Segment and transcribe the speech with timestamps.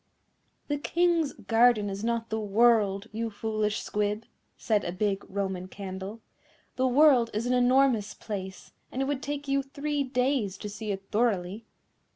[0.67, 4.25] "The King's garden is not the world, you foolish Squib,"
[4.57, 6.21] said a big Roman Candle;
[6.75, 10.89] "the world is an enormous place, and it would take you three days to see
[10.91, 11.67] it thoroughly."